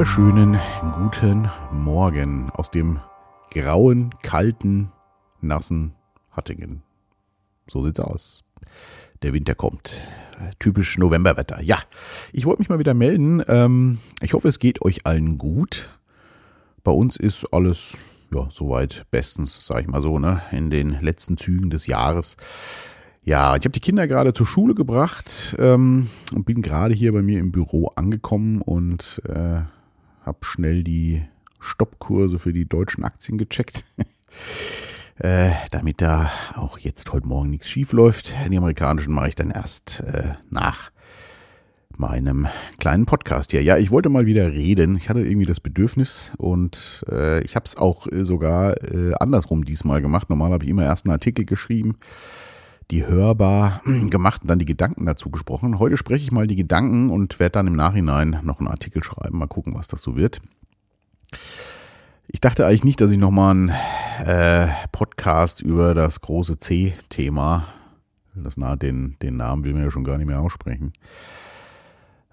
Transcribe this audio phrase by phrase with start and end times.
[0.00, 0.58] wunderschönen
[0.94, 3.00] guten Morgen aus dem
[3.50, 4.90] grauen, kalten,
[5.42, 5.92] nassen
[6.30, 6.82] Hattingen.
[7.66, 8.42] So sieht's aus.
[9.20, 10.00] Der Winter kommt.
[10.58, 11.60] Typisch Novemberwetter.
[11.60, 11.80] Ja,
[12.32, 13.42] ich wollte mich mal wieder melden.
[13.46, 15.90] Ähm, ich hoffe, es geht euch allen gut.
[16.82, 17.98] Bei uns ist alles
[18.32, 20.40] ja soweit bestens, sag ich mal so, ne?
[20.50, 22.38] In den letzten Zügen des Jahres.
[23.22, 27.20] Ja, ich habe die Kinder gerade zur Schule gebracht ähm, und bin gerade hier bei
[27.20, 29.60] mir im Büro angekommen und äh,
[30.30, 31.22] habe schnell die
[31.58, 33.84] Stoppkurse für die deutschen Aktien gecheckt.
[35.16, 38.32] äh, damit da auch jetzt heute Morgen nichts schief läuft.
[38.48, 40.92] Die amerikanischen mache ich dann erst äh, nach
[41.96, 42.46] meinem
[42.78, 43.62] kleinen Podcast hier.
[43.64, 44.96] Ja, ich wollte mal wieder reden.
[44.96, 49.64] Ich hatte irgendwie das Bedürfnis und äh, ich habe es auch äh, sogar äh, andersrum
[49.64, 50.30] diesmal gemacht.
[50.30, 51.96] Normal habe ich immer erst einen Artikel geschrieben
[52.90, 55.78] die hörbar gemacht und dann die Gedanken dazu gesprochen.
[55.78, 59.38] Heute spreche ich mal die Gedanken und werde dann im Nachhinein noch einen Artikel schreiben.
[59.38, 60.40] Mal gucken, was das so wird.
[62.28, 63.68] Ich dachte eigentlich nicht, dass ich nochmal einen
[64.24, 67.66] äh, Podcast über das große C-Thema,
[68.34, 70.92] das na, den, den Namen will man ja schon gar nicht mehr aussprechen,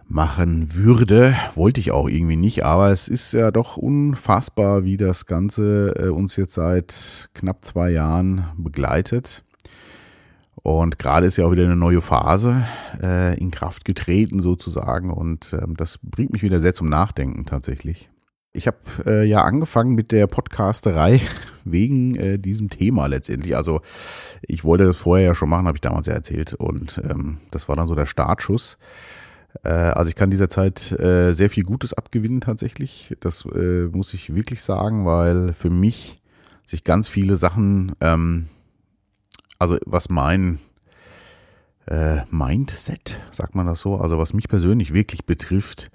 [0.06, 1.36] machen würde.
[1.56, 6.10] Wollte ich auch irgendwie nicht, aber es ist ja doch unfassbar, wie das Ganze äh,
[6.10, 9.44] uns jetzt seit knapp zwei Jahren begleitet.
[10.68, 12.66] Und gerade ist ja auch wieder eine neue Phase
[13.02, 18.10] äh, in Kraft getreten sozusagen und ähm, das bringt mich wieder sehr zum Nachdenken tatsächlich.
[18.52, 21.22] Ich habe äh, ja angefangen mit der Podcasterei
[21.64, 23.56] wegen äh, diesem Thema letztendlich.
[23.56, 23.80] Also
[24.42, 27.70] ich wollte das vorher ja schon machen, habe ich damals ja erzählt und ähm, das
[27.70, 28.78] war dann so der Startschuss.
[29.64, 33.16] Äh, also ich kann dieser Zeit äh, sehr viel Gutes abgewinnen tatsächlich.
[33.22, 36.22] Das äh, muss ich wirklich sagen, weil für mich
[36.66, 38.48] sich ganz viele Sachen ähm,
[39.60, 40.60] also was mein
[41.88, 45.90] äh, Mindset, sagt man das so, also was mich persönlich wirklich betrifft,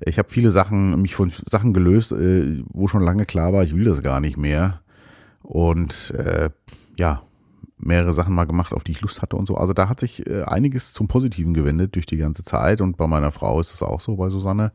[0.00, 3.74] ich habe viele Sachen, mich von Sachen gelöst, äh, wo schon lange klar war, ich
[3.74, 4.80] will das gar nicht mehr.
[5.42, 6.50] Und äh,
[6.96, 7.22] ja,
[7.78, 9.56] mehrere Sachen mal gemacht, auf die ich Lust hatte und so.
[9.56, 13.06] Also da hat sich äh, einiges zum Positiven gewendet durch die ganze Zeit und bei
[13.06, 14.72] meiner Frau ist es auch so, bei Susanne.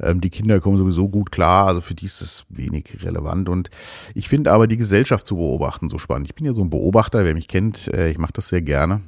[0.00, 3.70] Ähm, die Kinder kommen sowieso gut klar, also für die ist es wenig relevant und
[4.14, 6.28] ich finde aber die Gesellschaft zu beobachten so spannend.
[6.28, 9.00] Ich bin ja so ein Beobachter, wer mich kennt, äh, ich mache das sehr gerne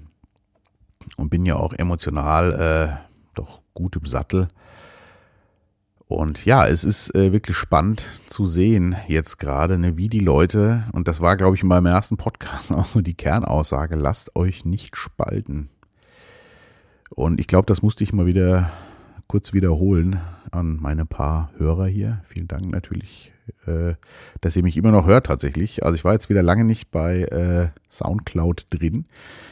[1.16, 4.48] und bin ja auch emotional äh, doch gut im Sattel
[6.08, 10.84] und ja, es ist äh, wirklich spannend zu sehen jetzt gerade, ne, wie die Leute,
[10.92, 14.64] und das war, glaube ich, in meinem ersten Podcast auch so die Kernaussage, lasst euch
[14.64, 15.68] nicht spalten.
[17.10, 18.70] Und ich glaube, das musste ich mal wieder
[19.26, 20.18] kurz wiederholen
[20.50, 22.22] an meine paar Hörer hier.
[22.24, 23.30] Vielen Dank natürlich,
[23.66, 23.94] äh,
[24.40, 25.84] dass ihr mich immer noch hört tatsächlich.
[25.84, 29.04] Also ich war jetzt wieder lange nicht bei äh, Soundcloud drin.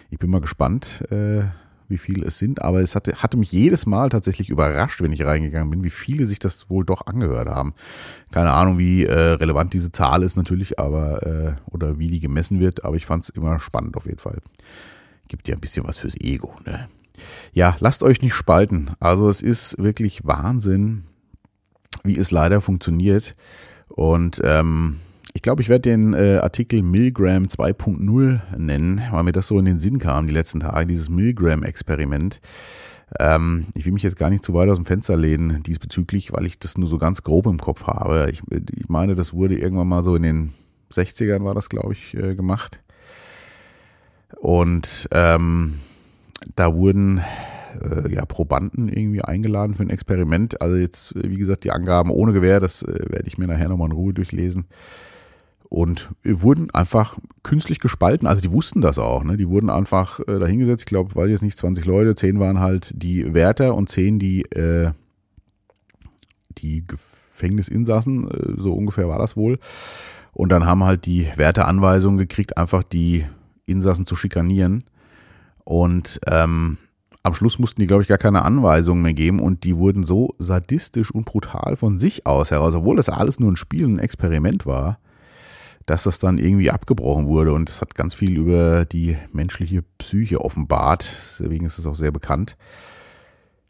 [0.08, 1.44] Ich bin mal gespannt, äh,
[1.88, 5.24] wie viele es sind, aber es hatte, hatte mich jedes Mal tatsächlich überrascht, wenn ich
[5.24, 7.74] reingegangen bin, wie viele sich das wohl doch angehört haben.
[8.32, 12.60] Keine Ahnung, wie äh, relevant diese Zahl ist natürlich, aber äh, oder wie die gemessen
[12.60, 14.38] wird, aber ich fand es immer spannend auf jeden Fall.
[15.28, 16.88] Gibt ja ein bisschen was fürs Ego, ne?
[17.52, 18.90] Ja, lasst euch nicht spalten.
[19.00, 21.04] Also es ist wirklich Wahnsinn,
[22.04, 23.34] wie es leider funktioniert.
[23.88, 25.00] Und ähm,
[25.36, 29.66] ich glaube, ich werde den äh, Artikel Milgram 2.0 nennen, weil mir das so in
[29.66, 32.40] den Sinn kam die letzten Tage, dieses Milgram-Experiment.
[33.20, 36.46] Ähm, ich will mich jetzt gar nicht zu weit aus dem Fenster lehnen diesbezüglich, weil
[36.46, 38.30] ich das nur so ganz grob im Kopf habe.
[38.32, 40.54] Ich, ich meine, das wurde irgendwann mal so in den
[40.90, 42.82] 60ern war das, glaube ich, äh, gemacht.
[44.40, 45.80] Und ähm,
[46.54, 47.20] da wurden
[47.82, 50.62] äh, ja, Probanden irgendwie eingeladen für ein Experiment.
[50.62, 53.90] Also jetzt, wie gesagt, die Angaben ohne Gewehr, das äh, werde ich mir nachher nochmal
[53.90, 54.64] in Ruhe durchlesen
[55.68, 58.26] und wurden einfach künstlich gespalten.
[58.26, 59.24] Also die wussten das auch.
[59.24, 59.36] Ne?
[59.36, 60.82] Die wurden einfach äh, dahingesetzt.
[60.82, 64.42] Ich glaube, weiß jetzt nicht, 20 Leute, 10 waren halt die Wärter und 10 die,
[64.52, 64.92] äh,
[66.58, 68.30] die Gefängnisinsassen.
[68.30, 69.58] Äh, so ungefähr war das wohl.
[70.32, 73.24] Und dann haben halt die Wärter Anweisungen gekriegt, einfach die
[73.64, 74.84] Insassen zu schikanieren.
[75.64, 76.78] Und ähm,
[77.22, 80.32] am Schluss mussten die, glaube ich, gar keine Anweisungen mehr geben und die wurden so
[80.38, 84.64] sadistisch und brutal von sich aus heraus, obwohl das alles nur ein Spiel, ein Experiment
[84.64, 85.00] war,
[85.86, 90.40] dass das dann irgendwie abgebrochen wurde und es hat ganz viel über die menschliche Psyche
[90.40, 91.08] offenbart.
[91.40, 92.56] Deswegen ist es auch sehr bekannt.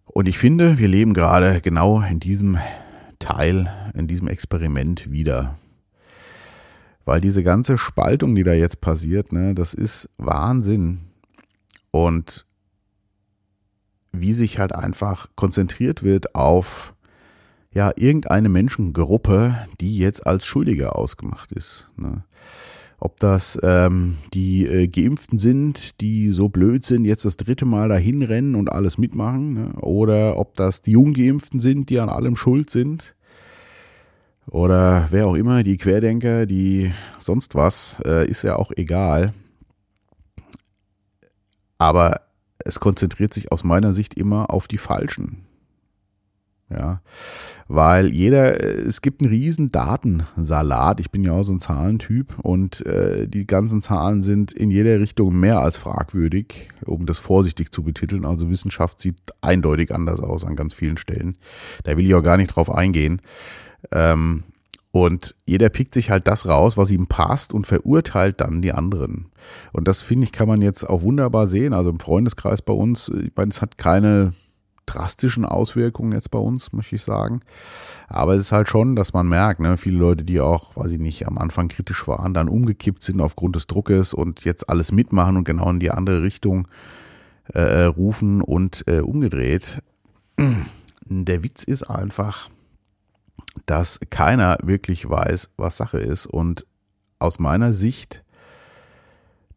[0.06, 2.58] Und ich finde, wir leben gerade genau in diesem
[3.18, 5.58] Teil, in diesem Experiment wieder.
[7.04, 11.02] Weil diese ganze Spaltung, die da jetzt passiert, ne, das ist Wahnsinn.
[11.90, 12.46] Und
[14.12, 16.94] wie sich halt einfach konzentriert wird auf
[17.76, 21.90] ja, irgendeine Menschengruppe, die jetzt als Schuldige ausgemacht ist.
[21.98, 22.24] Ne?
[22.98, 27.90] Ob das ähm, die äh, Geimpften sind, die so blöd sind, jetzt das dritte Mal
[27.90, 29.72] dahin rennen und alles mitmachen, ne?
[29.82, 33.14] oder ob das die Ungeimpften sind, die an allem schuld sind.
[34.50, 39.34] oder wer auch immer, die Querdenker, die sonst was, äh, ist ja auch egal.
[41.76, 42.22] Aber
[42.64, 45.46] es konzentriert sich aus meiner Sicht immer auf die Falschen.
[46.68, 47.00] Ja,
[47.68, 50.98] weil jeder, es gibt einen riesen Datensalat.
[50.98, 54.98] Ich bin ja auch so ein Zahlentyp und äh, die ganzen Zahlen sind in jeder
[54.98, 58.24] Richtung mehr als fragwürdig, um das vorsichtig zu betiteln.
[58.24, 61.38] Also Wissenschaft sieht eindeutig anders aus an ganz vielen Stellen.
[61.84, 63.22] Da will ich auch gar nicht drauf eingehen.
[63.92, 64.42] Ähm,
[64.90, 69.26] und jeder pickt sich halt das raus, was ihm passt und verurteilt dann die anderen.
[69.72, 71.74] Und das finde ich, kann man jetzt auch wunderbar sehen.
[71.74, 74.32] Also im Freundeskreis bei uns, ich meine, es hat keine
[74.86, 77.40] drastischen Auswirkungen jetzt bei uns, möchte ich sagen.
[78.08, 81.00] Aber es ist halt schon, dass man merkt, ne, viele Leute, die auch, weiß ich
[81.00, 85.36] nicht, am Anfang kritisch waren, dann umgekippt sind aufgrund des Druckes und jetzt alles mitmachen
[85.36, 86.68] und genau in die andere Richtung
[87.52, 89.82] äh, rufen und äh, umgedreht.
[91.08, 92.50] Der Witz ist einfach,
[93.66, 96.26] dass keiner wirklich weiß, was Sache ist.
[96.26, 96.66] Und
[97.18, 98.24] aus meiner Sicht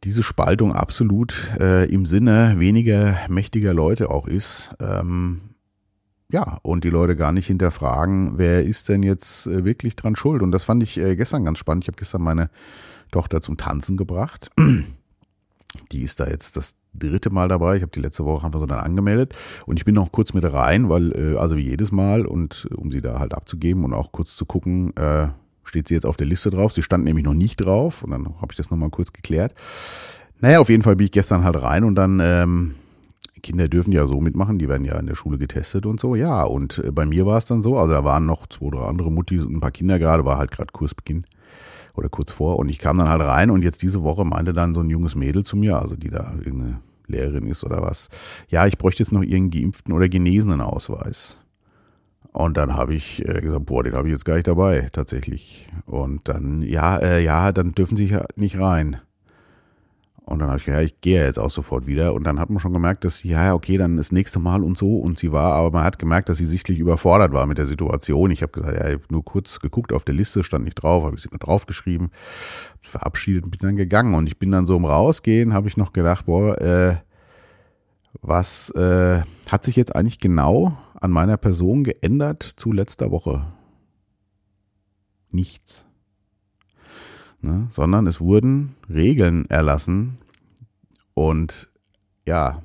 [0.03, 4.71] diese Spaltung absolut äh, im Sinne weniger mächtiger Leute auch ist.
[4.79, 5.41] Ähm,
[6.31, 10.41] ja, und die Leute gar nicht hinterfragen, wer ist denn jetzt äh, wirklich dran schuld.
[10.41, 11.83] Und das fand ich äh, gestern ganz spannend.
[11.83, 12.49] Ich habe gestern meine
[13.11, 14.51] Tochter zum Tanzen gebracht.
[15.91, 17.75] Die ist da jetzt das dritte Mal dabei.
[17.75, 19.35] Ich habe die letzte Woche einfach so dann angemeldet
[19.67, 22.73] und ich bin noch kurz mit rein, weil, äh, also wie jedes Mal und äh,
[22.73, 25.27] um sie da halt abzugeben und auch kurz zu gucken, äh,
[25.69, 26.73] steht sie jetzt auf der Liste drauf.
[26.73, 29.53] Sie stand nämlich noch nicht drauf und dann habe ich das nochmal kurz geklärt.
[30.41, 32.75] Naja, auf jeden Fall bin ich gestern halt rein und dann, ähm,
[33.41, 36.15] Kinder dürfen ja so mitmachen, die werden ja in der Schule getestet und so.
[36.15, 38.87] Ja, und äh, bei mir war es dann so, also da waren noch zwei oder
[38.87, 41.25] andere Muttis und ein paar Kinder gerade, war halt gerade Kursbeginn
[41.95, 42.59] oder kurz vor.
[42.59, 45.15] Und ich kam dann halt rein und jetzt diese Woche meinte dann so ein junges
[45.15, 48.09] Mädel zu mir, also die da irgendeine Lehrerin ist oder was,
[48.49, 51.37] ja, ich bräuchte jetzt noch irgendeinen geimpften oder genesenen Ausweis.
[52.31, 55.67] Und dann habe ich äh, gesagt, boah, den habe ich jetzt gar nicht dabei, tatsächlich.
[55.85, 59.01] Und dann, ja, äh, ja, dann dürfen Sie nicht rein.
[60.29, 62.13] Und dann habe ich gesagt, ja, ich gehe jetzt auch sofort wieder.
[62.13, 64.77] Und dann hat man schon gemerkt, dass sie, ja, okay, dann das nächste Mal und
[64.77, 64.97] so.
[64.97, 68.29] Und sie war, aber man hat gemerkt, dass sie sichtlich überfordert war mit der Situation.
[68.29, 71.03] Ich habe gesagt, ja, ich habe nur kurz geguckt auf der Liste, stand nicht drauf,
[71.03, 72.11] habe ich sie nur draufgeschrieben,
[72.83, 74.13] verabschiedet und bin dann gegangen.
[74.13, 76.97] Und ich bin dann so im Rausgehen, habe ich noch gedacht, boah, äh,
[78.21, 83.45] was äh, hat sich jetzt eigentlich genau an meiner Person geändert zu letzter Woche?
[85.31, 85.89] Nichts
[87.41, 87.67] ne?
[87.69, 90.17] sondern es wurden Regeln erlassen
[91.13, 91.69] und
[92.27, 92.61] ja,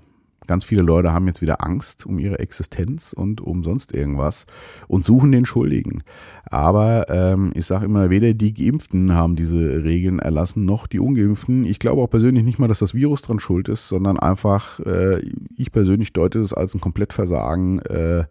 [0.47, 4.47] ganz viele Leute haben jetzt wieder Angst um ihre Existenz und um sonst irgendwas
[4.89, 6.03] und suchen den Schuldigen.
[6.47, 11.65] Aber ähm, ich sage immer, weder die Geimpften haben diese Regeln erlassen, noch die Ungeimpften.
[11.65, 15.21] Ich glaube auch persönlich nicht mal, dass das Virus dran schuld ist, sondern einfach, äh,
[15.57, 18.25] ich persönlich deute es als ein Komplettversagen äh,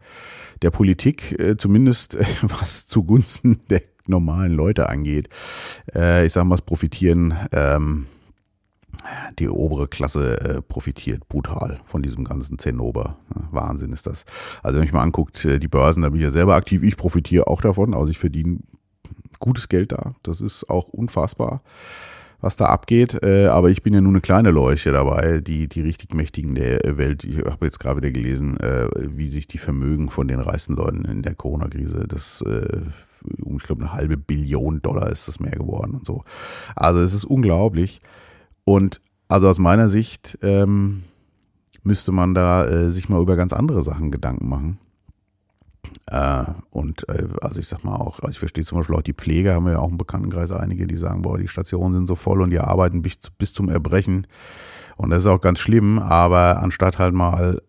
[0.61, 5.29] der Politik, äh, zumindest äh, was zugunsten der normalen Leute angeht.
[5.93, 8.05] Äh, ich sage mal, es profitieren, ähm,
[9.39, 13.17] die obere Klasse äh, profitiert brutal von diesem ganzen Zinnober.
[13.51, 14.25] Wahnsinn ist das.
[14.61, 16.97] Also wenn ich mal anguckt, äh, die Börsen, da bin ich ja selber aktiv, ich
[16.97, 17.93] profitiere auch davon.
[17.93, 18.59] Also ich verdiene
[19.39, 20.15] gutes Geld da.
[20.23, 21.61] Das ist auch unfassbar
[22.43, 23.23] was da abgeht.
[23.23, 26.81] Äh, aber ich bin ja nur eine kleine Leuchte dabei, die, die richtig Mächtigen der
[26.97, 27.23] Welt.
[27.23, 31.05] Ich habe jetzt gerade wieder gelesen, äh, wie sich die Vermögen von den reichsten Leuten
[31.05, 32.81] in der Corona-Krise, das äh,
[33.25, 36.25] ich glaube, eine halbe Billion Dollar ist das mehr geworden und so.
[36.75, 38.01] Also es ist unglaublich.
[38.65, 41.03] Und also aus meiner Sicht ähm,
[41.83, 44.79] müsste man da äh, sich mal über ganz andere Sachen Gedanken machen.
[46.07, 49.13] Äh, und äh, also ich sag mal auch, also ich verstehe zum Beispiel auch die
[49.13, 52.15] Pflege, haben wir ja auch im Bekanntenkreis einige, die sagen, boah, die Stationen sind so
[52.15, 54.27] voll und die arbeiten bis, bis zum Erbrechen.
[54.95, 57.61] Und das ist auch ganz schlimm, aber anstatt halt mal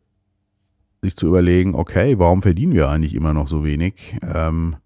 [1.03, 4.17] sich zu überlegen, okay, warum verdienen wir eigentlich immer noch so wenig?
[4.23, 4.77] Ähm,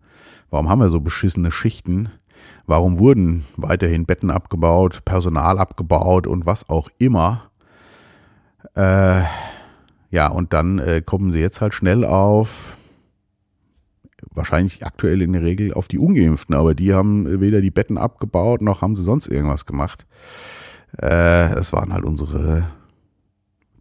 [0.50, 2.08] Warum haben wir so beschissene Schichten?
[2.66, 7.50] Warum wurden weiterhin Betten abgebaut, Personal abgebaut und was auch immer?
[8.74, 9.22] Äh,
[10.10, 12.76] ja, und dann äh, kommen sie jetzt halt schnell auf,
[14.30, 18.62] wahrscheinlich aktuell in der Regel auf die Ungeimpften, aber die haben weder die Betten abgebaut,
[18.62, 20.06] noch haben sie sonst irgendwas gemacht.
[21.00, 22.68] Äh, es waren halt unsere,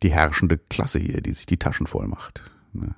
[0.04, 2.50] die herrschende Klasse hier, die sich die Taschen voll macht.
[2.74, 2.96] Ne?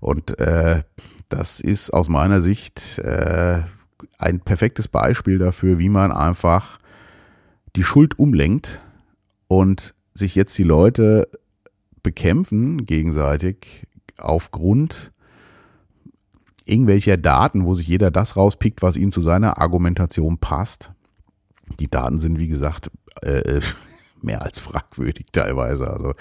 [0.00, 0.82] Und äh,
[1.28, 3.62] das ist aus meiner Sicht äh,
[4.18, 6.78] ein perfektes Beispiel dafür, wie man einfach
[7.76, 8.80] die Schuld umlenkt
[9.48, 11.28] und sich jetzt die Leute
[12.02, 13.86] bekämpfen gegenseitig
[14.18, 15.12] aufgrund
[16.64, 20.92] irgendwelcher Daten, wo sich jeder das rauspickt, was ihm zu seiner Argumentation passt.
[21.78, 22.90] Die Daten sind, wie gesagt,
[23.22, 23.60] äh,
[24.22, 25.88] mehr als fragwürdig teilweise.
[25.90, 26.14] Also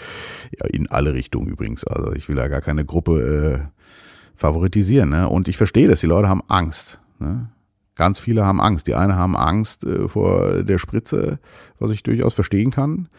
[0.58, 1.84] ja, in alle Richtungen übrigens.
[1.84, 3.80] Also ich will da gar keine Gruppe äh,
[4.36, 5.10] favoritisieren.
[5.10, 5.30] Ne?
[5.30, 7.00] Und ich verstehe das, die Leute haben Angst.
[7.20, 7.50] Ne?
[8.00, 8.88] Ganz viele haben Angst.
[8.88, 11.38] Die einen haben Angst äh, vor der Spritze,
[11.80, 13.10] was ich durchaus verstehen kann.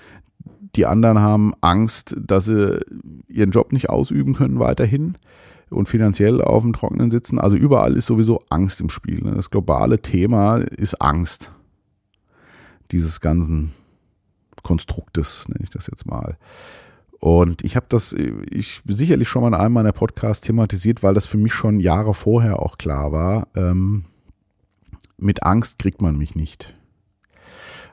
[0.74, 2.80] Die anderen haben Angst, dass sie
[3.28, 5.18] ihren Job nicht ausüben können weiterhin
[5.68, 7.38] und finanziell auf dem Trockenen sitzen.
[7.38, 9.22] Also überall ist sowieso Angst im Spiel.
[9.22, 9.34] Ne?
[9.34, 11.52] Das globale Thema ist Angst
[12.90, 13.74] dieses ganzen
[14.62, 16.38] Konstruktes, nenne ich das jetzt mal.
[17.18, 21.26] Und ich habe das ich sicherlich schon mal in einem meiner Podcasts thematisiert, weil das
[21.26, 23.48] für mich schon Jahre vorher auch klar war.
[23.54, 24.06] Ähm,
[25.20, 26.74] mit Angst kriegt man mich nicht.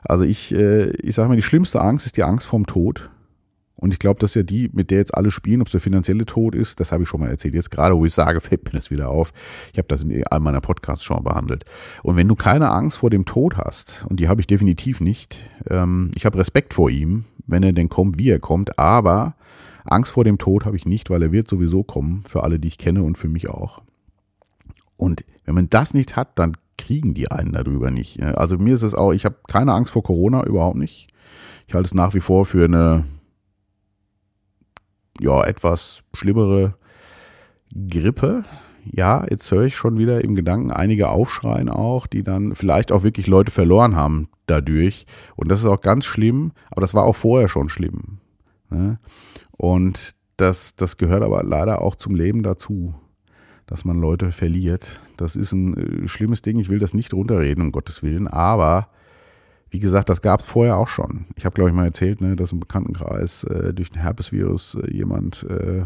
[0.02, 3.10] Also ich, äh, ich sage mal, die schlimmste Angst ist die Angst vorm Tod.
[3.80, 5.80] Und ich glaube, das ist ja die, mit der jetzt alle spielen, ob es der
[5.80, 7.54] finanzielle Tod ist, das habe ich schon mal erzählt.
[7.54, 9.32] Jetzt gerade, wo ich sage, fällt mir das wieder auf.
[9.72, 11.64] Ich habe das in all meiner Podcasts schon behandelt.
[12.02, 15.48] Und wenn du keine Angst vor dem Tod hast, und die habe ich definitiv nicht,
[15.70, 19.36] ähm, ich habe Respekt vor ihm, wenn er denn kommt, wie er kommt, aber
[19.84, 22.68] Angst vor dem Tod habe ich nicht, weil er wird sowieso kommen, für alle, die
[22.68, 23.82] ich kenne und für mich auch.
[24.96, 26.56] Und wenn man das nicht hat, dann
[26.88, 28.22] kriegen die einen darüber nicht.
[28.22, 31.08] Also mir ist es auch, ich habe keine Angst vor Corona, überhaupt nicht.
[31.66, 33.04] Ich halte es nach wie vor für eine
[35.20, 36.76] ja, etwas schlimmere
[37.90, 38.44] Grippe.
[38.90, 43.02] Ja, jetzt höre ich schon wieder im Gedanken einige aufschreien auch, die dann vielleicht auch
[43.02, 45.04] wirklich Leute verloren haben dadurch.
[45.36, 48.20] Und das ist auch ganz schlimm, aber das war auch vorher schon schlimm.
[48.70, 48.98] Ne?
[49.58, 52.94] Und das, das gehört aber leider auch zum Leben dazu,
[53.68, 55.00] dass man Leute verliert.
[55.16, 56.58] Das ist ein äh, schlimmes Ding.
[56.58, 58.26] Ich will das nicht runterreden, um Gottes Willen.
[58.26, 58.88] Aber
[59.70, 61.26] wie gesagt, das gab es vorher auch schon.
[61.36, 64.90] Ich habe, glaube ich, mal erzählt, ne, dass im Bekanntenkreis äh, durch ein Herpesvirus äh,
[64.90, 65.84] jemand äh,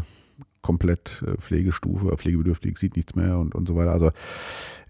[0.61, 3.91] komplett äh, Pflegestufe, pflegebedürftig, sieht nichts mehr und, und so weiter.
[3.91, 4.11] Also,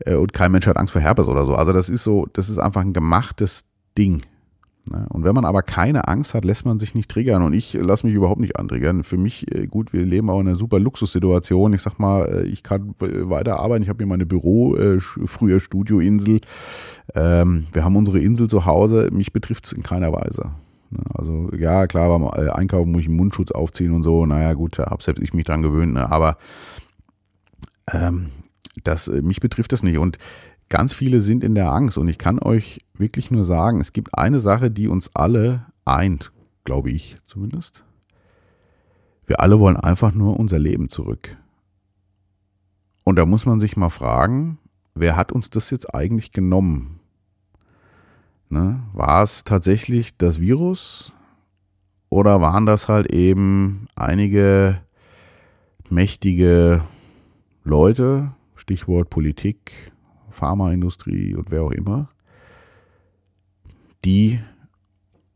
[0.06, 1.56] äh, und kein Mensch hat Angst vor Herpes oder so.
[1.56, 3.66] Also das ist so, das ist einfach ein gemachtes
[3.98, 4.22] Ding.
[4.90, 5.06] Ne?
[5.10, 7.44] Und wenn man aber keine Angst hat, lässt man sich nicht triggern.
[7.44, 9.04] Und ich lasse mich überhaupt nicht antriggern.
[9.04, 11.74] Für mich, äh, gut, wir leben auch in einer super Luxussituation.
[11.74, 13.84] Ich sag mal, äh, ich kann weiter arbeiten.
[13.84, 16.42] Ich habe hier meine Büro, äh, früher Studioinsel.
[17.16, 19.10] Ähm, wir haben unsere Insel zu Hause.
[19.12, 20.52] Mich betrifft es in keiner Weise.
[20.90, 21.00] Ne?
[21.14, 24.26] Also ja, klar, beim Einkaufen muss ich einen Mundschutz aufziehen und so.
[24.26, 25.94] Naja, gut, da habe selbst ich mich dran gewöhnt.
[25.94, 26.12] Ne?
[26.12, 26.38] Aber
[27.92, 28.28] ähm,
[28.84, 29.98] das, mich betrifft das nicht.
[29.98, 30.18] Und
[30.74, 34.18] Ganz viele sind in der Angst und ich kann euch wirklich nur sagen, es gibt
[34.18, 36.32] eine Sache, die uns alle eint,
[36.64, 37.84] glaube ich zumindest.
[39.28, 41.38] Wir alle wollen einfach nur unser Leben zurück.
[43.04, 44.58] Und da muss man sich mal fragen,
[44.96, 47.00] wer hat uns das jetzt eigentlich genommen?
[48.50, 48.82] Ne?
[48.94, 51.14] War es tatsächlich das Virus
[52.10, 54.82] oder waren das halt eben einige
[55.88, 56.82] mächtige
[57.64, 59.93] Leute, Stichwort Politik,
[60.34, 62.10] Pharmaindustrie und wer auch immer,
[64.04, 64.40] die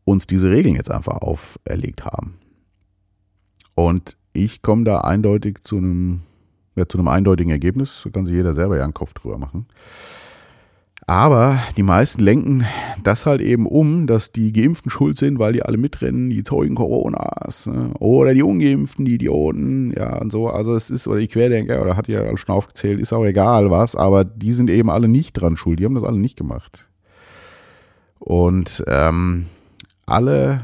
[0.04, 2.38] uns diese Regeln jetzt einfach auferlegt haben.
[3.74, 6.22] Und ich komme da eindeutig zu einem,
[6.76, 8.02] ja, zu einem eindeutigen Ergebnis.
[8.04, 9.66] Da kann sich jeder selber ja einen Kopf drüber machen.
[11.08, 12.66] Aber die meisten lenken
[13.02, 16.74] das halt eben um, dass die Geimpften schuld sind, weil die alle mitrennen, die Zeugen
[16.74, 17.64] Coronas.
[17.66, 17.92] Ne?
[17.98, 20.48] Oder die Ungeimpften, die Idioten, ja und so.
[20.48, 23.70] Also es ist, oder die Querdenker, oder hat ja alles schon aufgezählt, ist auch egal
[23.70, 25.80] was, aber die sind eben alle nicht dran schuld.
[25.80, 26.90] Die haben das alle nicht gemacht.
[28.18, 29.46] Und ähm,
[30.04, 30.60] alle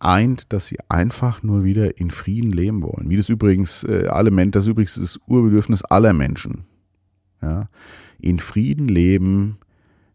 [0.00, 3.08] eint, dass sie einfach nur wieder in Frieden leben wollen.
[3.08, 6.64] Wie das übrigens äh, alle Menschen, das übrigens das Urbedürfnis aller Menschen.
[7.40, 7.68] Ja
[8.20, 9.58] in Frieden leben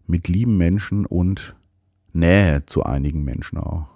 [0.08, 1.56] mit lieben Menschen und
[2.14, 3.88] Nähe zu einigen Menschen auch.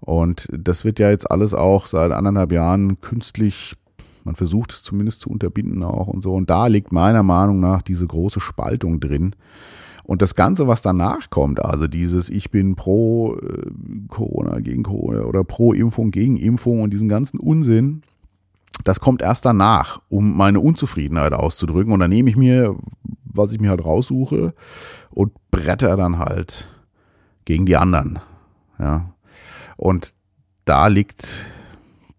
[0.00, 3.76] Und das wird ja jetzt alles auch seit anderthalb Jahren künstlich,
[4.24, 6.34] man versucht es zumindest zu unterbinden auch und so.
[6.34, 9.34] Und da liegt meiner Meinung nach diese große Spaltung drin.
[10.04, 13.70] Und das Ganze, was danach kommt, also dieses Ich bin pro äh,
[14.08, 18.02] Corona gegen Corona oder pro Impfung gegen Impfung und diesen ganzen Unsinn,
[18.84, 21.92] das kommt erst danach, um meine Unzufriedenheit auszudrücken.
[21.92, 22.76] Und dann nehme ich mir,
[23.24, 24.54] was ich mir halt raussuche
[25.10, 26.68] und bretter dann halt
[27.44, 28.20] gegen die anderen.
[28.78, 29.12] Ja.
[29.76, 30.14] Und
[30.64, 31.46] da liegt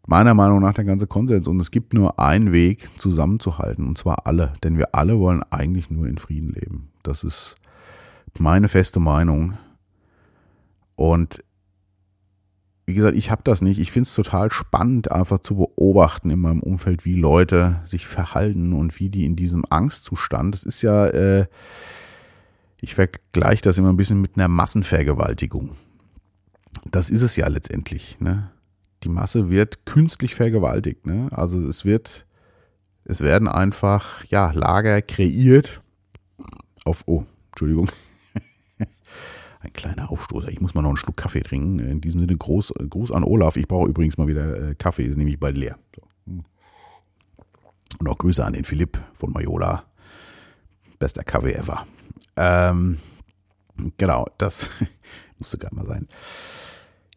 [0.06, 1.48] meiner Meinung nach der ganze Konsens.
[1.48, 3.88] Und es gibt nur einen Weg, zusammenzuhalten.
[3.88, 4.54] Und zwar alle.
[4.64, 6.92] Denn wir alle wollen eigentlich nur in Frieden leben.
[7.04, 7.56] Das ist
[8.40, 9.58] meine feste Meinung.
[10.96, 11.44] Und
[12.86, 13.80] wie gesagt, ich habe das nicht.
[13.80, 18.74] Ich finde es total spannend, einfach zu beobachten in meinem Umfeld, wie Leute sich verhalten
[18.74, 20.54] und wie die in diesem Angstzustand.
[20.54, 21.48] Das ist ja, äh,
[22.82, 25.72] ich vergleiche das immer ein bisschen mit einer Massenvergewaltigung.
[26.92, 28.18] Das ist es ja letztendlich.
[28.20, 28.52] Ne?
[29.04, 31.06] Die Masse wird künstlich vergewaltigt.
[31.06, 31.30] Ne?
[31.32, 32.26] Also es wird,
[33.06, 35.82] es werden einfach ja Lager kreiert
[36.84, 37.04] auf.
[37.06, 37.90] Oh, Entschuldigung
[39.64, 40.50] ein kleiner Aufstoßer.
[40.50, 41.80] Ich muss mal noch einen Schluck Kaffee trinken.
[41.80, 43.56] In diesem Sinne Gruß, Gruß an Olaf.
[43.56, 45.78] Ich brauche übrigens mal wieder äh, Kaffee, ist nämlich bald leer.
[45.96, 46.04] So.
[48.00, 49.86] Und auch Grüße an den Philipp von Majola.
[51.00, 51.86] bester Kaffee ever.
[52.36, 52.98] Ähm,
[53.98, 54.70] genau, das
[55.40, 56.08] musste gerade mal sein.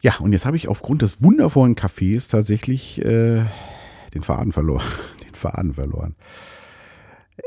[0.01, 3.43] Ja, und jetzt habe ich aufgrund des wundervollen Kaffees tatsächlich äh,
[4.13, 4.85] den Faden verloren.
[5.27, 6.15] Den Faden verloren.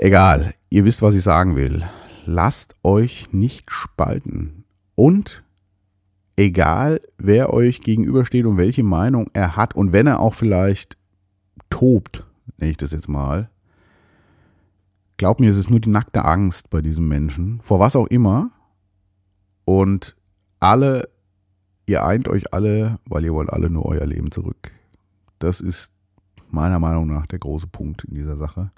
[0.01, 1.85] Egal, ihr wisst, was ich sagen will.
[2.27, 4.60] Lasst euch nicht spalten.
[5.01, 5.43] Und
[6.37, 10.99] egal, wer euch gegenübersteht und welche Meinung er hat und wenn er auch vielleicht
[11.71, 12.27] tobt,
[12.59, 13.49] nenne ich das jetzt mal,
[15.17, 18.51] glaubt mir, es ist nur die nackte Angst bei diesem Menschen, vor was auch immer.
[19.65, 20.17] Und
[20.59, 21.09] alle,
[21.87, 24.71] ihr eint euch alle, weil ihr wollt alle nur euer Leben zurück.
[25.39, 25.95] Das ist
[26.51, 28.71] meiner Meinung nach der große Punkt in dieser Sache.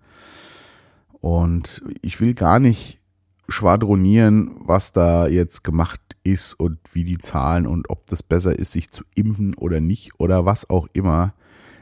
[1.21, 3.03] Und ich will gar nicht
[3.49, 8.73] schwadronieren, was da jetzt gemacht ist und wie die Zahlen und ob das besser ist,
[8.73, 11.35] sich zu impfen oder nicht oder was auch immer,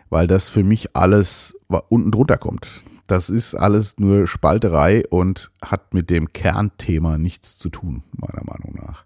[0.09, 1.57] weil das für mich alles
[1.89, 2.85] unten drunter kommt.
[3.07, 8.77] Das ist alles nur Spalterei und hat mit dem Kernthema nichts zu tun, meiner Meinung
[8.77, 9.05] nach.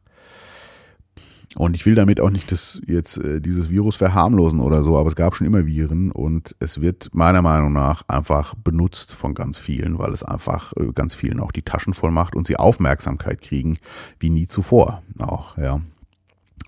[1.57, 5.09] Und ich will damit auch nicht das jetzt äh, dieses Virus verharmlosen oder so, aber
[5.09, 9.59] es gab schon immer Viren und es wird meiner Meinung nach einfach benutzt von ganz
[9.59, 13.41] vielen, weil es einfach äh, ganz vielen auch die Taschen voll macht und sie Aufmerksamkeit
[13.41, 13.77] kriegen
[14.19, 15.81] wie nie zuvor auch, ja.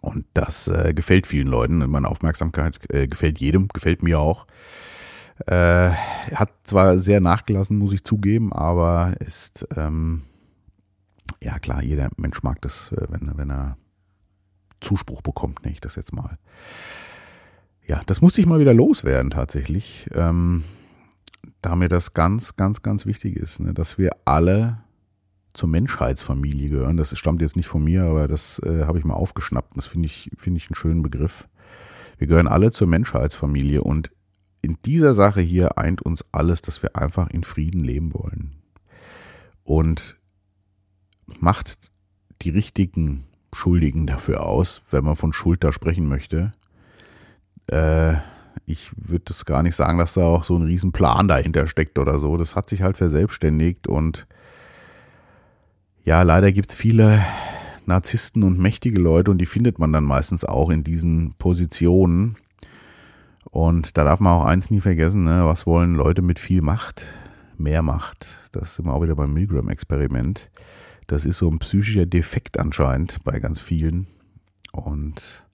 [0.00, 1.78] Und das äh, gefällt vielen Leuten.
[1.90, 4.46] Meine Aufmerksamkeit äh, gefällt jedem, gefällt mir auch.
[5.46, 10.22] Äh, hat zwar sehr nachgelassen, muss ich zugeben, aber ist ähm,
[11.42, 13.76] ja klar, jeder Mensch mag das, äh, wenn, wenn er
[14.80, 16.38] Zuspruch bekommt, nenne ich das jetzt mal.
[17.86, 20.64] Ja, das musste ich mal wieder loswerden tatsächlich, ähm,
[21.62, 24.82] da mir das ganz, ganz, ganz wichtig ist, ne, dass wir alle
[25.54, 26.96] zur Menschheitsfamilie gehören.
[26.96, 29.76] Das stammt jetzt nicht von mir, aber das äh, habe ich mal aufgeschnappt.
[29.76, 31.48] Das finde ich, finde ich einen schönen Begriff.
[32.18, 34.10] Wir gehören alle zur Menschheitsfamilie und
[34.62, 38.56] in dieser Sache hier eint uns alles, dass wir einfach in Frieden leben wollen.
[39.62, 40.16] Und
[41.40, 41.78] macht
[42.42, 46.52] die richtigen Schuldigen dafür aus, wenn man von Schuld da sprechen möchte.
[47.68, 48.14] Äh,
[48.66, 52.18] ich würde das gar nicht sagen, dass da auch so ein Riesenplan dahinter steckt oder
[52.18, 52.36] so.
[52.36, 54.26] Das hat sich halt verselbstständigt und
[56.04, 57.24] ja, leider gibt es viele
[57.86, 62.36] Narzissten und mächtige Leute und die findet man dann meistens auch in diesen Positionen.
[63.50, 65.44] Und da darf man auch eins nie vergessen, ne?
[65.44, 67.04] was wollen Leute mit viel Macht?
[67.56, 68.50] Mehr Macht.
[68.52, 70.50] Das sind wir auch wieder beim Milgram-Experiment.
[71.06, 74.06] Das ist so ein psychischer Defekt anscheinend bei ganz vielen.
[74.72, 75.44] Und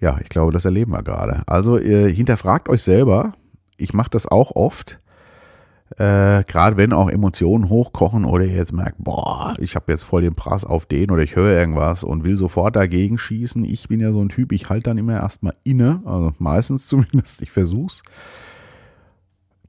[0.00, 1.42] ja, ich glaube, das erleben wir gerade.
[1.46, 3.34] Also ihr hinterfragt euch selber.
[3.76, 5.00] Ich mache das auch oft.
[5.96, 10.22] Äh, Gerade wenn auch Emotionen hochkochen oder ihr jetzt merkt, boah, ich habe jetzt voll
[10.22, 13.64] den Prass auf den oder ich höre irgendwas und will sofort dagegen schießen.
[13.64, 17.42] Ich bin ja so ein Typ, ich halte dann immer erstmal inne, also meistens zumindest,
[17.42, 18.02] ich versuch's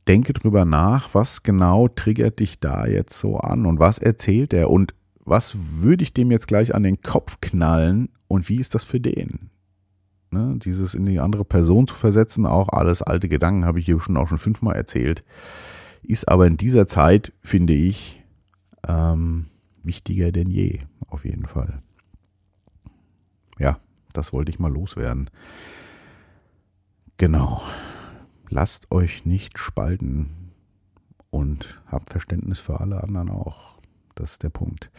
[0.08, 4.70] denke drüber nach, was genau triggert dich da jetzt so an und was erzählt er
[4.70, 4.94] und
[5.26, 9.00] was würde ich dem jetzt gleich an den Kopf knallen und wie ist das für
[9.00, 9.50] den?
[10.32, 14.00] Ne, dieses in die andere Person zu versetzen, auch alles alte Gedanken, habe ich hier
[14.00, 15.24] schon auch schon fünfmal erzählt,
[16.04, 18.24] ist aber in dieser Zeit, finde ich,
[18.88, 19.48] ähm,
[19.82, 21.82] wichtiger denn je, auf jeden Fall.
[23.58, 23.78] Ja,
[24.14, 25.30] das wollte ich mal loswerden.
[27.18, 27.62] Genau
[28.50, 30.52] lasst euch nicht spalten
[31.30, 33.76] und habt Verständnis für alle anderen auch.
[34.16, 34.90] Das ist der Punkt.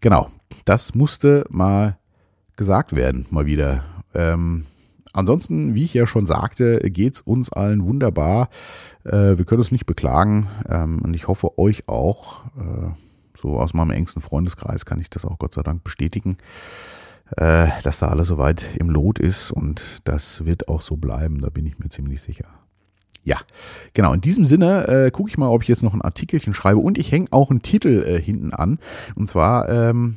[0.00, 0.30] Genau,
[0.64, 1.98] das musste mal
[2.56, 3.84] gesagt werden, mal wieder.
[4.14, 4.66] Ähm,
[5.12, 8.48] ansonsten, wie ich ja schon sagte, geht es uns allen wunderbar.
[9.04, 12.46] Äh, wir können uns nicht beklagen ähm, und ich hoffe euch auch.
[12.56, 12.90] Äh,
[13.36, 16.36] so aus meinem engsten Freundeskreis kann ich das auch Gott sei Dank bestätigen,
[17.36, 21.48] äh, dass da alles soweit im Lot ist und das wird auch so bleiben, da
[21.48, 22.61] bin ich mir ziemlich sicher.
[23.24, 23.36] Ja,
[23.94, 24.12] genau.
[24.12, 26.98] In diesem Sinne äh, gucke ich mal, ob ich jetzt noch ein Artikelchen schreibe und
[26.98, 28.78] ich hänge auch einen Titel äh, hinten an.
[29.14, 30.16] Und zwar ähm,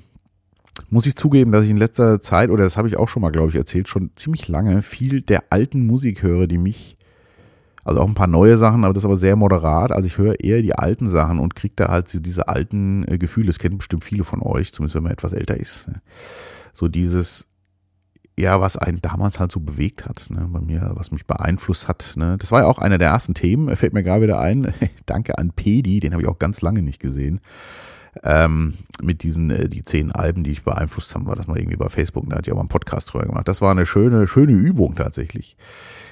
[0.90, 3.32] muss ich zugeben, dass ich in letzter Zeit, oder das habe ich auch schon mal,
[3.32, 6.98] glaube ich, erzählt, schon ziemlich lange viel der alten Musik höre, die mich,
[7.84, 9.92] also auch ein paar neue Sachen, aber das ist aber sehr moderat.
[9.92, 13.48] Also ich höre eher die alten Sachen und kriege da halt diese alten äh, Gefühle.
[13.48, 15.90] Das kennen bestimmt viele von euch, zumindest wenn man etwas älter ist.
[16.74, 17.48] So dieses
[18.38, 22.14] ja, was einen damals halt so bewegt hat, ne, bei mir, was mich beeinflusst hat.
[22.16, 22.36] Ne.
[22.38, 24.74] Das war ja auch einer der ersten Themen, fällt mir gerade wieder ein.
[25.06, 27.40] Danke an Pedi, den habe ich auch ganz lange nicht gesehen.
[28.24, 31.76] Ähm, mit diesen, äh, die zehn Alben, die ich beeinflusst habe, war das mal irgendwie
[31.76, 33.48] bei Facebook, da hat ja auch mal einen Podcast drüber gemacht.
[33.48, 35.58] Das war eine schöne, schöne Übung tatsächlich.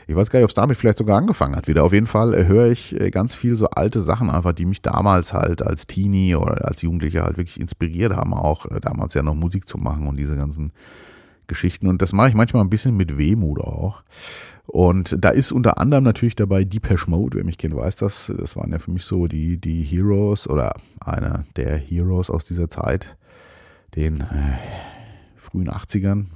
[0.07, 1.83] Ich weiß gar nicht, ob es damit vielleicht sogar angefangen hat wieder.
[1.83, 4.81] Auf jeden Fall äh, höre ich äh, ganz viel so alte Sachen einfach, die mich
[4.81, 9.23] damals halt als Teenie oder als Jugendlicher halt wirklich inspiriert haben, auch äh, damals ja
[9.23, 10.73] noch Musik zu machen und diese ganzen
[11.47, 11.87] Geschichten.
[11.87, 14.03] Und das mache ich manchmal ein bisschen mit Wehmut auch.
[14.65, 18.31] Und da ist unter anderem natürlich dabei Depeche Mode, wer mich kennt, weiß das.
[18.37, 22.69] Das waren ja für mich so die, die Heroes oder einer der Heroes aus dieser
[22.69, 23.17] Zeit,
[23.95, 24.57] den äh,
[25.35, 26.27] frühen 80ern.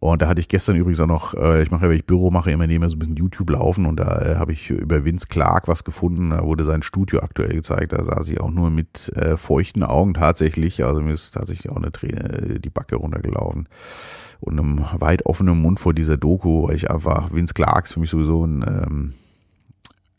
[0.00, 2.30] Und da hatte ich gestern übrigens auch noch, äh, ich mache ja, wenn ich Büro
[2.30, 5.26] mache, immer nebenher so ein bisschen YouTube laufen und da äh, habe ich über Vince
[5.26, 6.30] Clark was gefunden.
[6.30, 7.92] Da wurde sein Studio aktuell gezeigt.
[7.92, 10.84] Da saß ich auch nur mit äh, feuchten Augen tatsächlich.
[10.84, 13.68] Also mir ist tatsächlich auch eine Träne die Backe runtergelaufen.
[14.40, 18.00] Und einem weit offenen Mund vor dieser Doku, weil ich einfach, Vince Clark ist für
[18.00, 19.14] mich sowieso ein, ähm,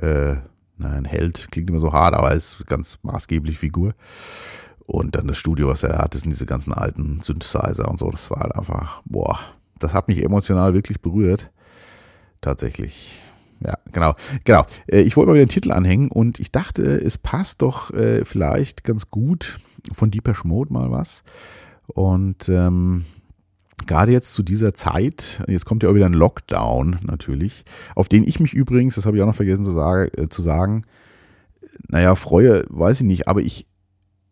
[0.05, 0.35] äh,
[0.77, 3.93] nein, Held, klingt immer so hart, aber er ist ganz maßgeblich Figur.
[4.85, 8.09] Und dann das Studio, was er hat, das sind diese ganzen alten Synthesizer und so.
[8.11, 9.39] Das war halt einfach, boah,
[9.79, 11.51] das hat mich emotional wirklich berührt.
[12.41, 13.19] Tatsächlich.
[13.61, 14.15] Ja, genau.
[14.45, 14.65] Genau.
[14.87, 18.23] Äh, ich wollte mal wieder den Titel anhängen und ich dachte, es passt doch äh,
[18.23, 19.59] vielleicht ganz gut
[19.93, 21.23] von Deepesh Mode mal was.
[21.87, 23.05] Und ähm,
[23.85, 27.65] gerade jetzt zu dieser Zeit, jetzt kommt ja auch wieder ein Lockdown natürlich,
[27.95, 30.41] auf den ich mich übrigens, das habe ich auch noch vergessen zu, sagen, äh, zu
[30.41, 30.85] sagen,
[31.87, 33.67] naja, freue, weiß ich nicht, aber ich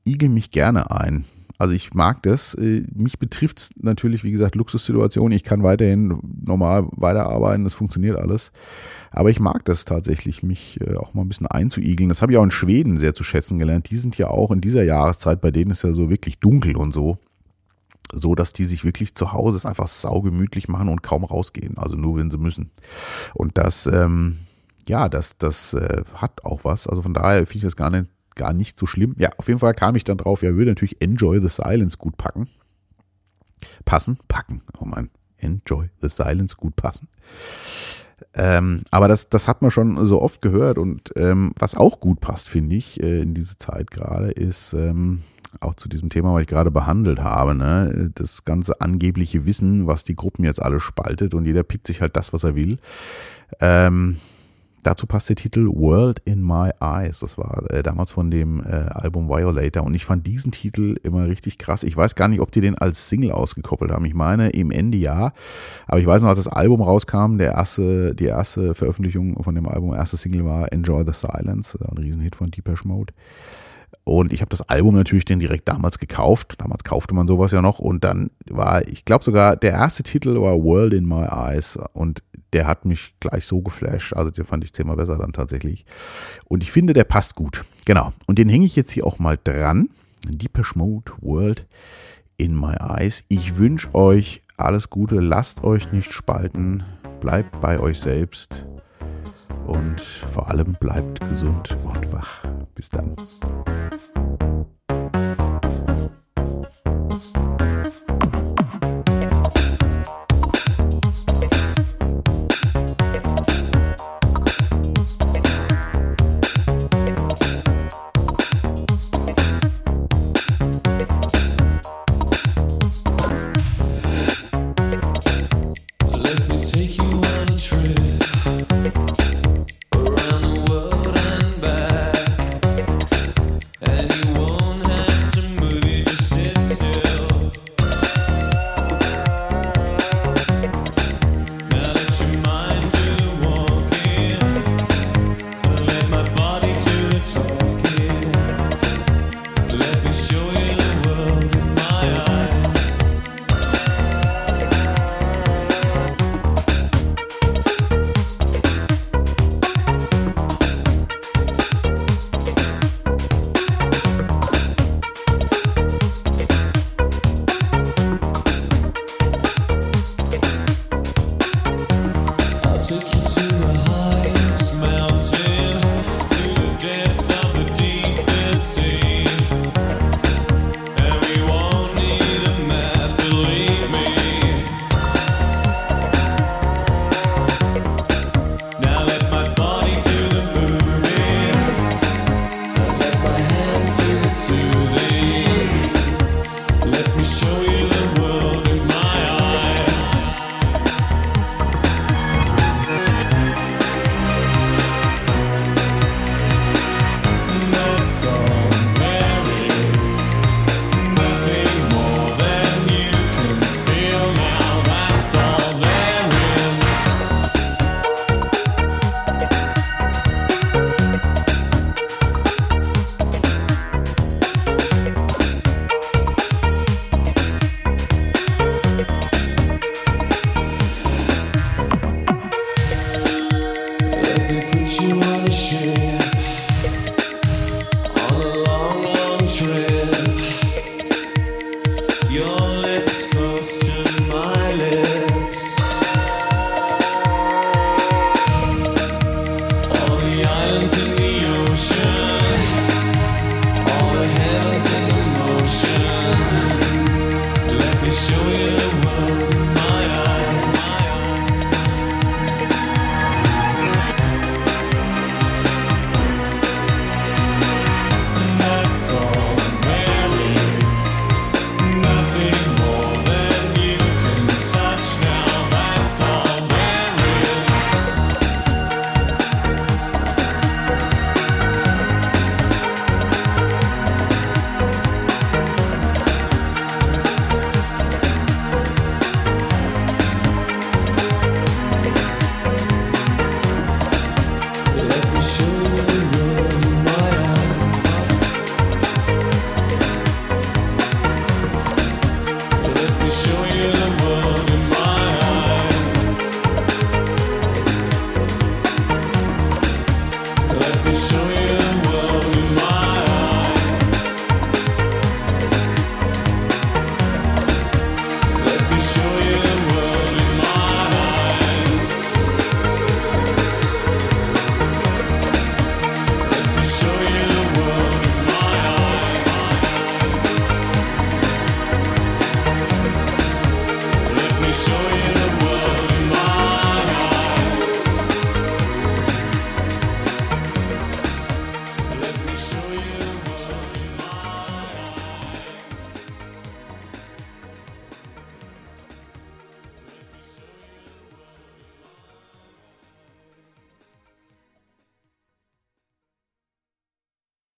[0.06, 1.26] igel mich gerne ein.
[1.58, 2.54] Also ich mag das.
[2.54, 5.32] Äh, mich betrifft natürlich, wie gesagt, Luxussituation.
[5.32, 8.52] Ich kann weiterhin normal weiterarbeiten, das funktioniert alles.
[9.12, 12.10] Aber ich mag das tatsächlich, mich äh, auch mal ein bisschen einzuigeln.
[12.10, 13.90] Das habe ich auch in Schweden sehr zu schätzen gelernt.
[13.90, 16.94] Die sind ja auch in dieser Jahreszeit, bei denen ist ja so wirklich dunkel und
[16.94, 17.18] so.
[18.14, 21.78] So, dass die sich wirklich zu Hause einfach saugemütlich machen und kaum rausgehen.
[21.78, 22.72] Also nur, wenn sie müssen.
[23.34, 24.38] Und das, ähm,
[24.88, 26.88] ja, das, das äh, hat auch was.
[26.88, 28.06] Also von daher finde ich das gar nicht
[28.38, 29.16] gar nicht so schlimm.
[29.18, 32.16] Ja, auf jeden Fall kam ich dann drauf, ja, würde natürlich Enjoy the Silence gut
[32.18, 32.48] packen.
[33.84, 34.18] Passen?
[34.28, 34.62] Packen.
[34.80, 37.10] Oh mein, Enjoy the Silence gut passen.
[38.34, 42.20] Ähm, aber das, das hat man schon so oft gehört und ähm, was auch gut
[42.20, 45.22] passt, finde ich, äh, in diese Zeit gerade, ist ähm,
[45.60, 48.12] auch zu diesem Thema, was ich gerade behandelt habe, ne?
[48.16, 52.16] das ganze angebliche Wissen, was die Gruppen jetzt alle spaltet und jeder pickt sich halt
[52.16, 52.78] das, was er will.
[53.60, 54.18] Ähm,
[54.84, 57.20] Dazu passt der Titel World in My Eyes.
[57.20, 59.84] Das war äh, damals von dem äh, Album Violator.
[59.84, 61.84] Und ich fand diesen Titel immer richtig krass.
[61.84, 64.06] Ich weiß gar nicht, ob die den als Single ausgekoppelt haben.
[64.06, 65.34] Ich meine, im Ende ja.
[65.88, 69.68] Aber ich weiß noch, als das Album rauskam, der erste, die erste Veröffentlichung von dem
[69.68, 71.78] Album, erste Single war Enjoy the Silence.
[71.80, 73.14] Ein Riesenhit von Deepesh Mode.
[74.08, 76.56] Und ich habe das Album natürlich dann direkt damals gekauft.
[76.60, 77.80] Damals kaufte man sowas ja noch.
[77.80, 81.78] Und dann war, ich glaube sogar, der erste Titel war World in My Eyes.
[81.92, 84.14] Und der hat mich gleich so geflasht.
[84.14, 85.86] Also den fand ich zehnmal besser dann tatsächlich.
[86.48, 87.66] Und ich finde, der passt gut.
[87.86, 88.14] Genau.
[88.26, 89.90] Und den hänge ich jetzt hier auch mal dran.
[90.28, 91.68] Deepesh Mode World
[92.38, 93.24] in My Eyes.
[93.28, 95.20] Ich wünsche euch alles Gute.
[95.20, 96.84] Lasst euch nicht spalten.
[97.20, 98.66] Bleibt bei euch selbst.
[99.66, 102.44] Und vor allem bleibt gesund und wach.
[102.74, 103.16] Bis dann.